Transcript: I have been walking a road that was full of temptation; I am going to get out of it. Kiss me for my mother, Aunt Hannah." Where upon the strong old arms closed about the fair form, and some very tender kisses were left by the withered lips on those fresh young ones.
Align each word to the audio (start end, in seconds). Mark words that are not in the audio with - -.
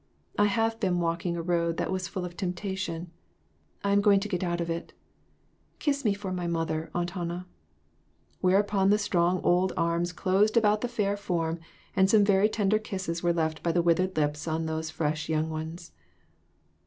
I 0.35 0.45
have 0.45 0.79
been 0.79 0.99
walking 0.99 1.37
a 1.37 1.43
road 1.43 1.77
that 1.77 1.91
was 1.91 2.07
full 2.07 2.25
of 2.25 2.35
temptation; 2.35 3.11
I 3.83 3.91
am 3.91 4.01
going 4.01 4.19
to 4.21 4.27
get 4.27 4.43
out 4.43 4.59
of 4.59 4.67
it. 4.67 4.93
Kiss 5.77 6.03
me 6.03 6.15
for 6.15 6.31
my 6.31 6.47
mother, 6.47 6.89
Aunt 6.95 7.11
Hannah." 7.11 7.45
Where 8.39 8.57
upon 8.59 8.89
the 8.89 8.97
strong 8.97 9.41
old 9.43 9.73
arms 9.77 10.11
closed 10.11 10.57
about 10.57 10.81
the 10.81 10.87
fair 10.87 11.15
form, 11.15 11.59
and 11.95 12.09
some 12.09 12.25
very 12.25 12.49
tender 12.49 12.79
kisses 12.79 13.21
were 13.21 13.31
left 13.31 13.61
by 13.61 13.71
the 13.71 13.83
withered 13.83 14.17
lips 14.17 14.47
on 14.47 14.65
those 14.65 14.89
fresh 14.89 15.29
young 15.29 15.51
ones. 15.51 15.91